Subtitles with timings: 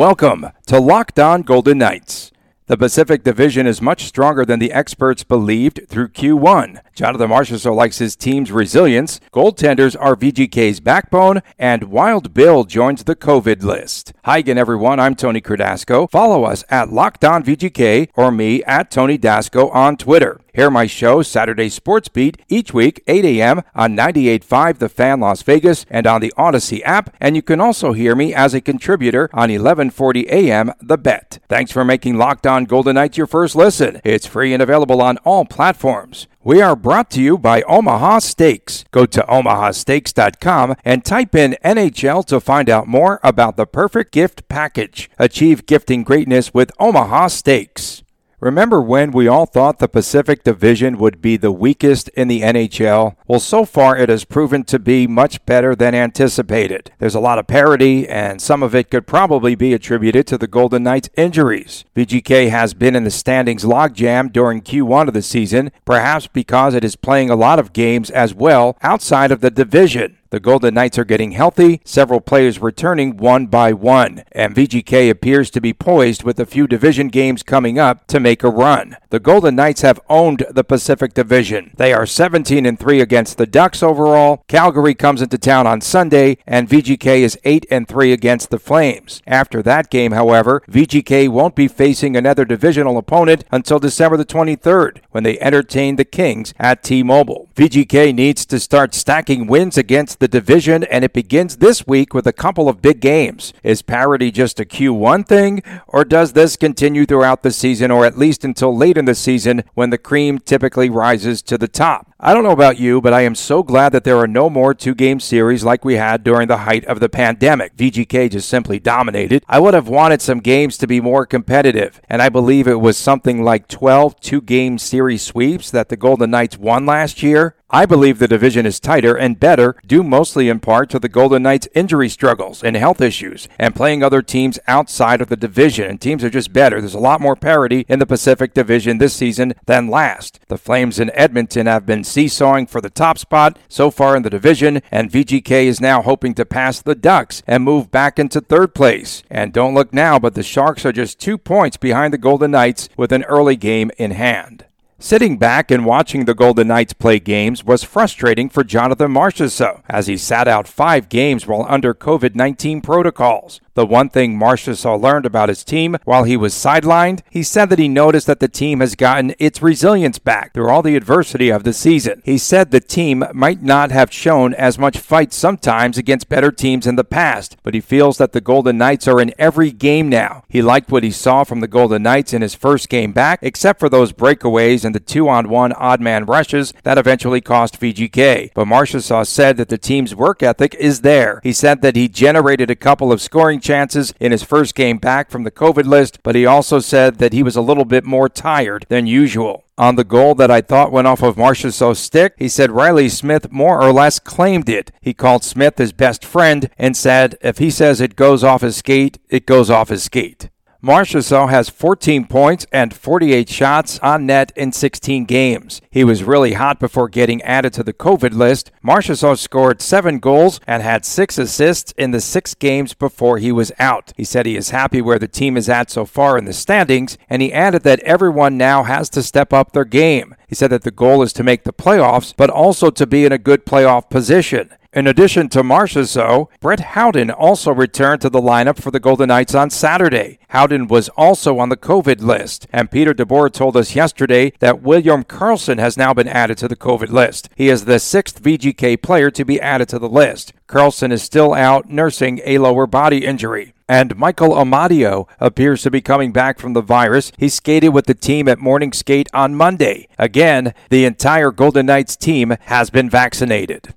[0.00, 2.32] Welcome to Locked On Golden Knights.
[2.68, 6.80] The Pacific Division is much stronger than the experts believed through Q1.
[6.94, 9.20] Jonathan Marchessault likes his team's resilience.
[9.30, 14.14] Goaltenders are VGK's backbone, and Wild Bill joins the COVID list.
[14.24, 14.98] Hi again, everyone.
[14.98, 16.10] I'm Tony Cardasco.
[16.10, 20.40] Follow us at Locked On VGK or me at Tony Dasco on Twitter.
[20.54, 23.62] Hear my show, Saturday Sports Beat, each week, 8 a.m.
[23.74, 27.14] on 98.5 The Fan Las Vegas and on the Audacy app.
[27.20, 30.72] And you can also hear me as a contributor on 11.40 a.m.
[30.80, 31.38] The Bet.
[31.48, 34.00] Thanks for making Locked On Golden Knights your first listen.
[34.04, 36.26] It's free and available on all platforms.
[36.42, 38.84] We are brought to you by Omaha Steaks.
[38.90, 44.48] Go to omahasteaks.com and type in NHL to find out more about the perfect gift
[44.48, 45.10] package.
[45.18, 48.02] Achieve gifting greatness with Omaha Steaks.
[48.40, 53.14] Remember when we all thought the Pacific Division would be the weakest in the NHL?
[53.28, 56.90] Well, so far it has proven to be much better than anticipated.
[56.98, 60.46] There's a lot of parity, and some of it could probably be attributed to the
[60.46, 61.84] Golden Knights' injuries.
[61.94, 66.82] VGK has been in the standings logjam during Q1 of the season, perhaps because it
[66.82, 70.16] is playing a lot of games as well outside of the division.
[70.30, 75.50] The Golden Knights are getting healthy, several players returning one by one, and VGK appears
[75.50, 78.96] to be poised with a few division games coming up to make a run.
[79.08, 81.72] The Golden Knights have owned the Pacific Division.
[81.76, 84.44] They are 17 and 3 against the Ducks overall.
[84.46, 89.22] Calgary comes into town on Sunday, and VGK is 8 and 3 against the Flames.
[89.26, 95.00] After that game, however, VGK won't be facing another divisional opponent until December the 23rd
[95.10, 97.48] when they entertain the Kings at T-Mobile.
[97.56, 102.26] VGK needs to start stacking wins against the division, and it begins this week with
[102.26, 103.52] a couple of big games.
[103.64, 108.18] Is parity just a Q1 thing, or does this continue throughout the season, or at
[108.18, 112.09] least until late in the season when the cream typically rises to the top?
[112.22, 114.74] I don't know about you, but I am so glad that there are no more
[114.74, 117.74] two game series like we had during the height of the pandemic.
[117.78, 119.42] VGK just simply dominated.
[119.48, 122.98] I would have wanted some games to be more competitive, and I believe it was
[122.98, 127.56] something like 12 two game series sweeps that the Golden Knights won last year.
[127.72, 131.44] I believe the division is tighter and better, due mostly in part to the Golden
[131.44, 135.88] Knights' injury struggles and health issues, and playing other teams outside of the division.
[135.88, 136.80] And teams are just better.
[136.80, 140.40] There's a lot more parity in the Pacific Division this season than last.
[140.48, 144.30] The Flames in Edmonton have been seesawing for the top spot so far in the
[144.30, 148.74] division, and VGK is now hoping to pass the Ducks and move back into third
[148.74, 149.22] place.
[149.30, 152.88] And don't look now, but the Sharks are just two points behind the Golden Knights
[152.96, 154.66] with an early game in hand.
[155.02, 160.08] Sitting back and watching the Golden Knights play games was frustrating for Jonathan Marchessault as
[160.08, 163.62] he sat out five games while under COVID 19 protocols.
[163.72, 167.78] The one thing Marchessault learned about his team while he was sidelined, he said that
[167.78, 171.64] he noticed that the team has gotten its resilience back through all the adversity of
[171.64, 172.20] the season.
[172.22, 176.86] He said the team might not have shown as much fight sometimes against better teams
[176.86, 180.44] in the past, but he feels that the Golden Knights are in every game now.
[180.50, 183.80] He liked what he saw from the Golden Knights in his first game back, except
[183.80, 188.52] for those breakaways and the two on one odd man rushes that eventually cost VGK.
[188.54, 191.40] But Marchessault said that the team's work ethic is there.
[191.42, 195.30] He said that he generated a couple of scoring chances in his first game back
[195.30, 198.28] from the COVID list, but he also said that he was a little bit more
[198.28, 199.64] tired than usual.
[199.80, 203.50] On the goal that I thought went off of Marchessault's stick, he said Riley Smith
[203.50, 204.92] more or less claimed it.
[205.00, 208.76] He called Smith his best friend and said if he says it goes off his
[208.76, 210.50] skate, it goes off his skate.
[210.82, 215.82] Marchessault has 14 points and 48 shots on net in 16 games.
[215.90, 218.70] He was really hot before getting added to the COVID list.
[218.82, 223.72] Marchessault scored seven goals and had six assists in the six games before he was
[223.78, 224.14] out.
[224.16, 227.18] He said he is happy where the team is at so far in the standings,
[227.28, 230.34] and he added that everyone now has to step up their game.
[230.48, 233.32] He said that the goal is to make the playoffs, but also to be in
[233.32, 234.70] a good playoff position.
[234.92, 239.54] In addition to Marchessault, Brett Howden also returned to the lineup for the Golden Knights
[239.54, 240.40] on Saturday.
[240.48, 245.22] Howden was also on the COVID list, and Peter DeBoer told us yesterday that William
[245.22, 247.48] Karlsson has now been added to the COVID list.
[247.54, 250.54] He is the sixth VGK player to be added to the list.
[250.66, 253.74] Karlsson is still out nursing a lower body injury.
[253.88, 257.30] And Michael Amadio appears to be coming back from the virus.
[257.36, 260.08] He skated with the team at morning skate on Monday.
[260.18, 263.94] Again, the entire Golden Knights team has been vaccinated.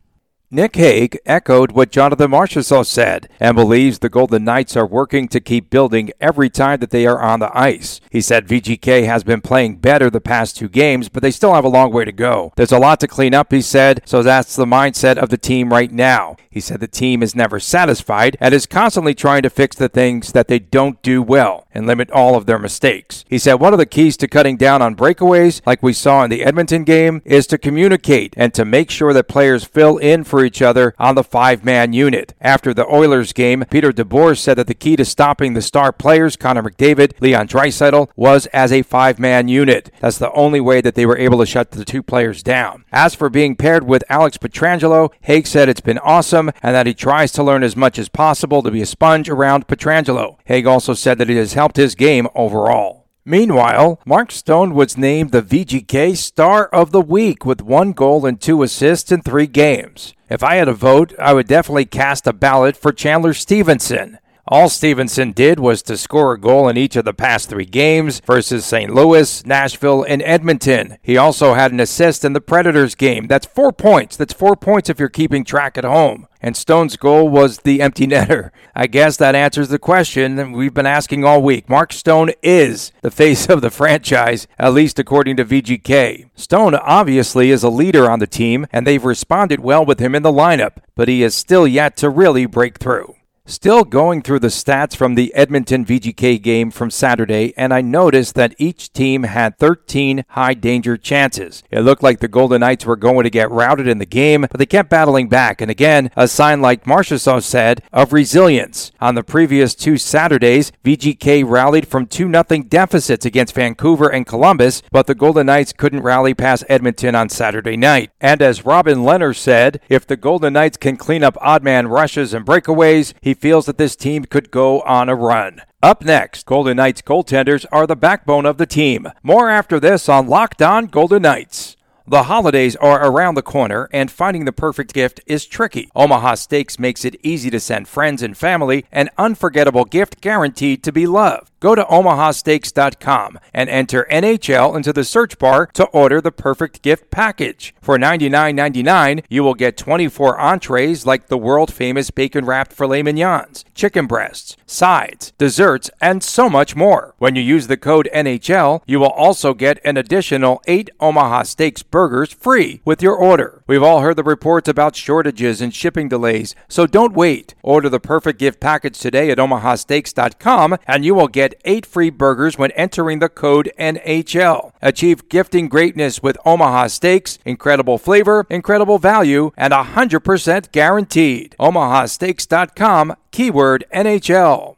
[0.53, 5.39] Nick Hague echoed what Jonathan Marchessault said and believes the Golden Knights are working to
[5.39, 7.99] keep building every time that they are on the ice.
[8.11, 11.65] He said VGK has been playing better the past two games, but they still have
[11.65, 12.53] a long way to go.
[12.55, 15.73] There's a lot to clean up, he said, so that's the mindset of the team
[15.73, 16.37] right now.
[16.51, 20.33] He said the team is never satisfied and is constantly trying to fix the things
[20.33, 23.25] that they don't do well and limit all of their mistakes.
[23.27, 26.29] He said one of the keys to cutting down on breakaways, like we saw in
[26.29, 30.42] the Edmonton game, is to communicate and to make sure that players fill in for
[30.43, 32.33] each other on the five man unit.
[32.41, 36.35] After the Oilers game, Peter DeBoer said that the key to stopping the star players,
[36.35, 39.91] Connor McDavid, Leon Draisaitl, was as a five man unit.
[39.99, 42.85] That's the only way that they were able to shut the two players down.
[42.91, 46.93] As for being paired with Alex Pietrangelo, Hague said it's been awesome and that he
[46.93, 50.37] tries to learn as much as possible to be a sponge around Pietrangelo.
[50.45, 53.02] Hague also said that it has helped his game overall.
[53.25, 58.39] Meanwhile, Mark Stone was named the VGK Star of the Week with one goal and
[58.39, 60.13] two assists in three games.
[60.29, 64.19] If I had a vote, I would definitely cast a ballot for Chandler Stephenson.
[64.45, 68.19] All Stephenson did was to score a goal in each of the past three games
[68.25, 68.93] versus St.
[68.93, 70.97] Louis, Nashville, and Edmonton.
[71.01, 73.27] He also had an assist in the Predators game.
[73.27, 74.17] That's four points.
[74.17, 76.27] That's four points if you're keeping track at home.
[76.41, 78.51] And Stone's goal was the empty netter.
[78.75, 81.69] I guess that answers the question we've been asking all week.
[81.69, 86.29] Mark Stone is the face of the franchise, at least according to VGK.
[86.35, 90.21] Stone obviously is a leader on the team, and they've responded well with him in
[90.23, 93.15] the lineup, but he is still yet to really break through.
[93.45, 98.35] Still going through the stats from the Edmonton VGK game from Saturday, and I noticed
[98.35, 101.61] that each team had 13 high danger chances.
[101.69, 104.59] It looked like the Golden Knights were going to get routed in the game, but
[104.59, 105.59] they kept battling back.
[105.59, 108.93] And again, a sign, like Marchessault said, of resilience.
[109.01, 114.83] On the previous two Saturdays, VGK rallied from 2 0 deficits against Vancouver and Columbus,
[114.89, 118.09] but the Golden Knights couldn't rally past Edmonton on Saturday night.
[118.21, 122.33] And as Robin Lehner said, if the Golden Knights can clean up odd man rushes
[122.33, 125.61] and breakaways, he feels that this team could go on a run.
[125.81, 129.07] Up next, Golden Knights goaltenders are the backbone of the team.
[129.21, 131.75] More after this on Locked On Golden Knights.
[132.05, 135.89] The holidays are around the corner, and finding the perfect gift is tricky.
[135.95, 140.91] Omaha Steaks makes it easy to send friends and family an unforgettable gift guaranteed to
[140.91, 141.52] be loved.
[141.63, 147.09] Go to omahasteaks.com and enter NHL into the search bar to order the perfect gift
[147.09, 147.73] package.
[147.81, 153.63] For $99.99, you will get 24 entrees like the world famous bacon wrapped filet mignons,
[153.73, 157.15] chicken breasts, sides, desserts, and so much more.
[157.17, 161.81] When you use the code NHL, you will also get an additional 8 Omaha Steaks
[161.81, 163.63] burgers free with your order.
[163.67, 167.55] We've all heard the reports about shortages and shipping delays, so don't wait.
[167.63, 171.29] Order the perfect gift package today at omahasteaks.com and you will
[171.65, 174.71] eight free burgers when entering the code NHL.
[174.81, 181.55] Achieve gifting greatness with Omaha Steaks, incredible flavor, incredible value, and 100% guaranteed.
[181.59, 184.75] omahasteaks.com, keyword NHL.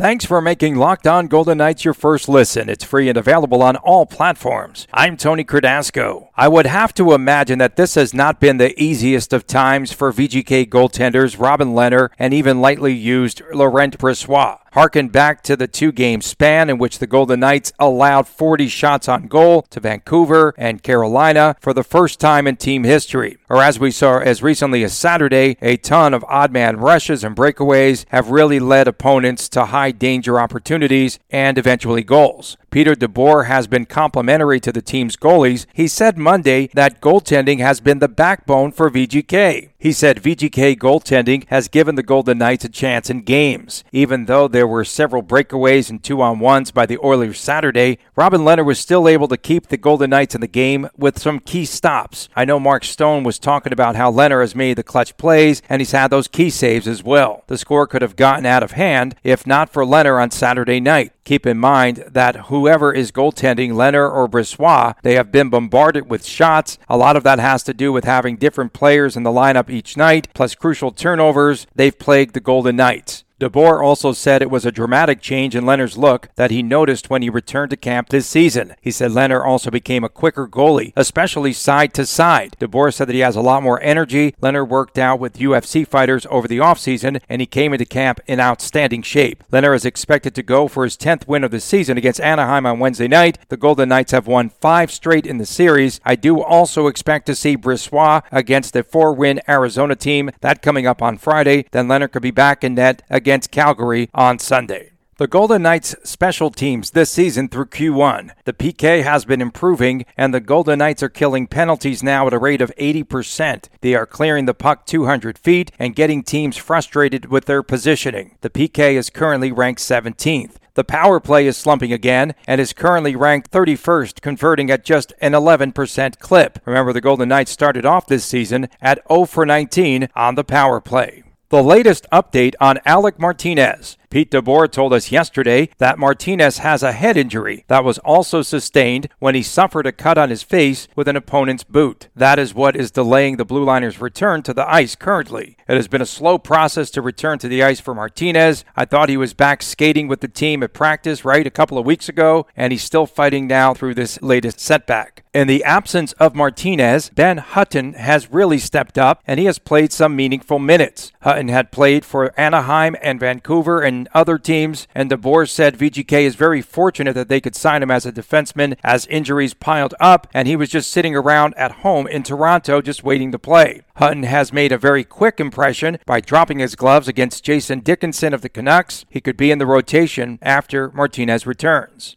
[0.00, 2.70] Thanks for making Locked On Golden Knights your first listen.
[2.70, 4.86] It's free and available on all platforms.
[4.94, 6.29] I'm Tony Cardasco.
[6.40, 10.10] I would have to imagine that this has not been the easiest of times for
[10.10, 14.60] VGK goaltenders Robin Lehner and even lightly used Laurent Brossoit.
[14.72, 19.08] Harken back to the two game span in which the Golden Knights allowed 40 shots
[19.08, 23.36] on goal to Vancouver and Carolina for the first time in team history.
[23.48, 27.34] Or as we saw as recently as Saturday, a ton of odd man rushes and
[27.34, 32.56] breakaways have really led opponents to high danger opportunities and eventually goals.
[32.70, 35.66] Peter DeBoer has been complimentary to the team's goalies.
[35.72, 39.69] He said Monday that goaltending has been the backbone for VGK.
[39.80, 43.82] He said VGK goaltending has given the Golden Knights a chance in games.
[43.92, 48.42] Even though there were several breakaways and two on ones by the Oilers Saturday, Robin
[48.42, 51.64] Lehner was still able to keep the Golden Knights in the game with some key
[51.64, 52.28] stops.
[52.36, 55.80] I know Mark Stone was talking about how Lehner has made the clutch plays and
[55.80, 57.44] he's had those key saves as well.
[57.46, 61.14] The score could have gotten out of hand if not for Lehner on Saturday night.
[61.24, 66.26] Keep in mind that whoever is goaltending, Lehner or Brossoit, they have been bombarded with
[66.26, 66.76] shots.
[66.88, 69.96] A lot of that has to do with having different players in the lineup each
[69.96, 71.66] night, plus crucial turnovers.
[71.74, 73.24] They've plagued the Golden Knights.
[73.40, 77.22] DeBoer also said it was a dramatic change in Lehner's look that he noticed when
[77.22, 78.74] he returned to camp this season.
[78.82, 82.54] He said Lehner also became a quicker goalie, especially side to side.
[82.60, 84.34] DeBoer said that he has a lot more energy.
[84.42, 88.40] Lehner worked out with UFC fighters over the offseason, and he came into camp in
[88.40, 89.42] outstanding shape.
[89.50, 92.78] Lehner is expected to go for his 10th win of the season against Anaheim on
[92.78, 93.38] Wednesday night.
[93.48, 95.98] The Golden Knights have won five straight in the series.
[96.04, 100.30] I do also expect to see Brossoit against the four win Arizona team.
[100.42, 101.64] That coming up on Friday.
[101.70, 104.90] Then Leonard could be back in net against against Calgary on Sunday.
[105.18, 108.32] The Golden Knights special teams this season through Q1.
[108.44, 112.38] The PK has been improving, and the Golden Knights are killing penalties now at a
[112.40, 113.68] rate of 80%.
[113.82, 118.36] They are clearing the puck 200 feet and getting teams frustrated with their positioning.
[118.40, 120.56] The PK is currently ranked 17th.
[120.74, 125.34] The power play is slumping again and is currently ranked 31st, converting at just an
[125.34, 126.58] 11% clip.
[126.64, 130.80] Remember, the Golden Knights started off this season at 0 for 19 on the power
[130.80, 131.22] play.
[131.50, 133.96] The latest update on Alec Martinez.
[134.08, 139.08] Pete DeBoer told us yesterday that Martinez has a head injury that was also sustained
[139.18, 142.08] when he suffered a cut on his face with an opponent's boot.
[142.14, 145.56] That is what is delaying the Blue Liners' return to the ice currently.
[145.68, 148.64] It has been a slow process to return to the ice for Martinez.
[148.76, 151.86] I thought he was back skating with the team at practice, right, a couple of
[151.86, 155.24] weeks ago, and he's still fighting now through this latest setback.
[155.32, 159.92] In the absence of Martinez, Ben Hutton has really stepped up and he has played
[159.92, 161.12] some meaningful minutes.
[161.22, 166.34] Hutton had played for Anaheim and Vancouver and other teams, and DeBoer said VGK is
[166.34, 170.48] very fortunate that they could sign him as a defenseman as injuries piled up, and
[170.48, 173.82] he was just sitting around at home in Toronto just waiting to play.
[173.98, 178.42] Hutton has made a very quick impression by dropping his gloves against Jason Dickinson of
[178.42, 179.04] the Canucks.
[179.08, 182.16] He could be in the rotation after Martinez returns.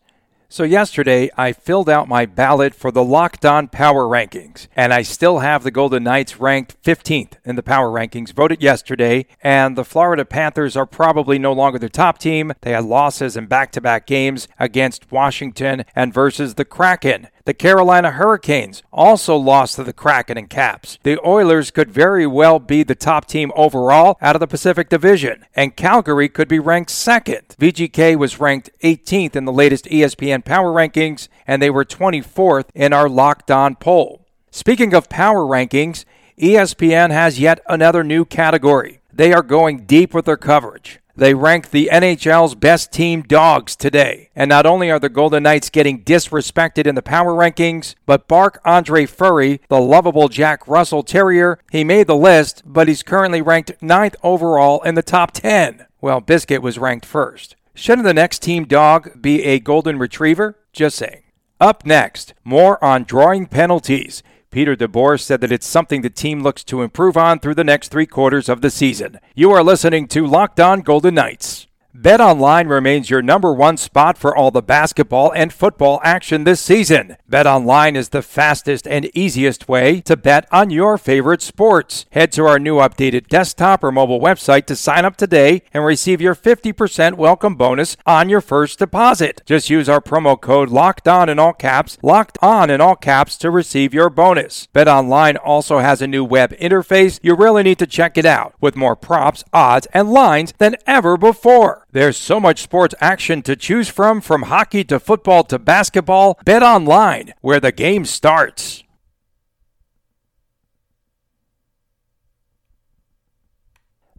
[0.54, 5.02] So, yesterday I filled out my ballot for the Locked On Power Rankings, and I
[5.02, 9.84] still have the Golden Knights ranked 15th in the Power Rankings, voted yesterday, and the
[9.84, 12.54] Florida Panthers are probably no longer the top team.
[12.62, 17.30] They had losses in back to back games against Washington and versus the Kraken.
[17.46, 20.98] The Carolina Hurricanes also lost to the Kraken and Caps.
[21.04, 25.46] The Oilers could very well be the top team overall out of the Pacific Division,
[25.54, 27.56] and Calgary could be ranked second.
[27.60, 32.94] VGK was ranked 18th in the latest ESPN Power Rankings, and they were 24th in
[32.94, 34.26] our Locked On poll.
[34.50, 36.06] Speaking of power rankings,
[36.40, 39.02] ESPN has yet another new category.
[39.12, 41.02] They are going deep with their coverage.
[41.15, 44.29] They ranked the NHL's best team dogs today.
[44.36, 48.60] And not only are the Golden Knights getting disrespected in the power rankings, but Bark
[48.65, 53.82] Andre Fleury, the lovable Jack Russell Terrier, he made the list, but he's currently ranked
[53.82, 55.86] ninth overall in the top 10.
[56.01, 57.55] Well, Biscuit was ranked first.
[57.75, 60.58] Shouldn't the next team dog be a Golden Retriever?
[60.74, 61.24] Just saying.
[61.60, 64.24] Up next, more on drawing penalties.
[64.54, 67.88] Peter DeBoer said that it's something the team looks to improve on through the next
[67.88, 69.20] three quarters of the season.
[69.34, 71.66] You are listening to Locked On Golden Knights.
[71.96, 77.18] BetOnline remains your number one spot for all the basketball and football action this season.
[77.32, 82.08] BetOnline is the fastest and easiest way to bet on your favorite sports.
[82.10, 86.20] Head to our new updated desktop or mobile website to sign up today and receive
[86.20, 89.44] your 50% welcome bonus on your first deposit.
[89.46, 93.38] Just use our promo code LOCKED ON in all caps, LOCKED ON in all caps
[93.38, 94.68] to receive your bonus.
[94.74, 97.20] BetOnline also has a new web interface.
[97.22, 101.18] You really need to check it out with more props, odds, and lines than ever
[101.18, 101.83] before.
[101.94, 106.40] There's so much sports action to choose from, from hockey to football to basketball.
[106.44, 108.84] Bet online, where the game starts.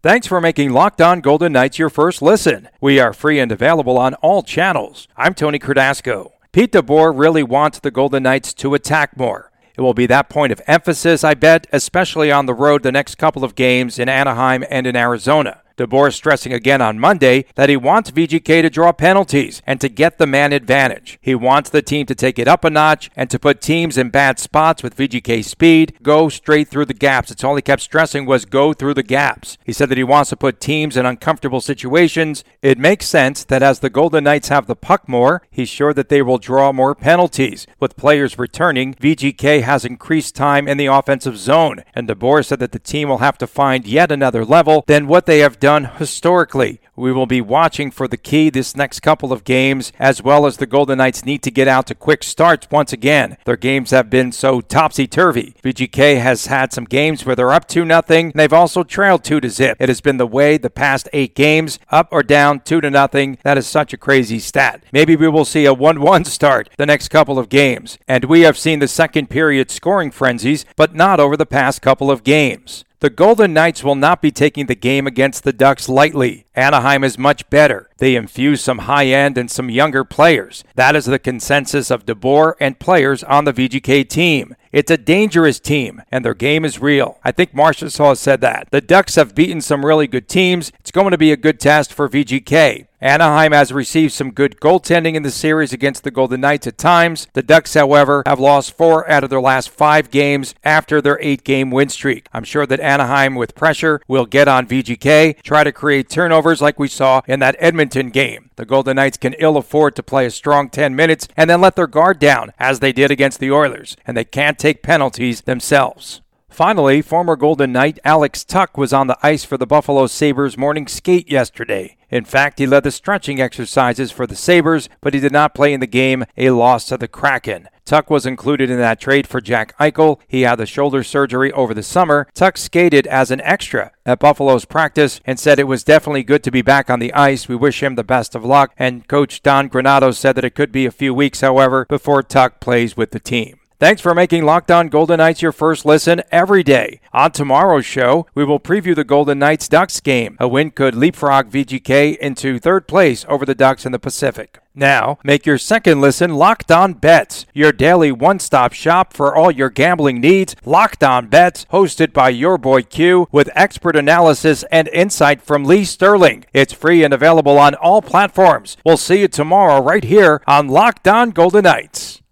[0.05, 2.69] Thanks for making Locked On Golden Knights your first listen.
[2.81, 5.09] We are free and available on all channels.
[5.17, 6.31] I'm Tony Cardasco.
[6.53, 9.51] Pete DeBoer really wants the Golden Knights to attack more.
[9.77, 13.17] It will be that point of emphasis, I bet, especially on the road the next
[13.17, 15.64] couple of games in Anaheim and in Arizona.
[15.77, 20.19] DeBoer stressing again on Monday that he wants VGK to draw penalties and to get
[20.19, 21.19] the man advantage.
[21.21, 24.11] He wants the team to take it up a notch and to put teams in
[24.11, 27.33] bad spots with VGK speed, go straight through the gaps.
[27.33, 29.59] It's all he kept stressing was go through the gaps.
[29.65, 32.45] He said that he wants to put teams in uncomfortable situations.
[32.63, 36.09] It makes sense that as the Golden Knights have the puck more, he's sure that
[36.09, 37.67] they will draw more penalties.
[37.81, 42.71] With players returning, VGK has increased time in the offensive zone, and DeBoer said that
[42.71, 46.79] the team will have to find yet another level than what they have done historically.
[46.97, 50.59] We will be watching for the key this next couple of games, as well as
[50.59, 53.37] the Golden Knights need to get out to quick starts once again.
[53.45, 55.57] Their games have been so topsy turvy.
[55.63, 58.31] VGK has had some games where they're up 2 nothing.
[58.35, 59.77] They've also trailed 2 to zip.
[59.81, 63.39] It has been the way the past eight games, up or down 2 to nothing.
[63.43, 64.85] That is such a crazy stat.
[64.93, 67.99] Maybe we will see a 1 1 start the next couple of games.
[68.07, 72.11] And we have seen the second period scoring frenzies, but not over the past couple
[72.11, 72.85] of games.
[73.01, 76.44] The Golden Knights will not be taking the game against the Ducks lightly.
[76.57, 77.91] Anaheim is much better.
[77.99, 80.63] They infuse some high end and some younger players.
[80.77, 84.55] That is the consensus of DeBoer and players on the VGK team.
[84.75, 87.21] It's a dangerous team, and their game is real.
[87.23, 88.67] I think Marchessault has said that.
[88.73, 90.73] The Ducks have beaten some really good teams.
[90.81, 92.89] It's going to be a good test for VGK.
[93.01, 97.29] Anaheim has received some good goaltending in the series against the Golden Knights at times.
[97.35, 101.45] The Ducks, however, have lost four out of their last five games after their eight
[101.45, 102.29] game win streak.
[102.33, 106.79] I'm sure that Anaheim, with pressure, will get on VGK, try to create turnovers like
[106.79, 108.51] we saw in that Edmonton game.
[108.57, 111.75] The Golden Knights can ill afford to play a strong 10 minutes and then let
[111.75, 116.21] their guard down, as they did against the Oilers, and they can't take penalties themselves.
[116.49, 120.87] Finally, former Golden Knight Alex Tuch was on the ice for the Buffalo Sabres morning
[120.87, 121.97] skate yesterday.
[122.11, 125.73] In fact, he led the stretching exercises for the Sabres, but he did not play
[125.73, 127.69] in the game, a loss to the Kraken.
[127.85, 130.19] Tuch was included in that trade for Jack Eichel.
[130.27, 132.27] He had the shoulder surgery over the summer.
[132.35, 136.51] Tuch skated as an extra at Buffalo's practice and said it was definitely good to
[136.51, 137.49] be back on the ice.
[137.49, 138.73] We wish him the best of luck.
[138.79, 142.61] And coach Don Granato said that it could be a few weeks, however, before Tuch
[142.61, 143.59] plays with the team.
[143.81, 147.01] Thanks for making Locked On Golden Knights your first listen every day.
[147.13, 150.37] On tomorrow's show, we will preview the Golden Knights Ducks game.
[150.41, 154.59] A win could leapfrog VGK into third place over the Ducks in the Pacific.
[154.77, 159.53] Now, make your second listen Locked On Bets, your daily one stop shop for all
[159.53, 160.57] your gambling needs.
[160.65, 165.85] Locked On Bets, hosted by your boy Q, with expert analysis and insight from Lee
[165.85, 166.45] Sterling.
[166.53, 168.77] It's free and available on all platforms.
[168.85, 172.24] We'll see you tomorrow right here on Locked On Golden Knights.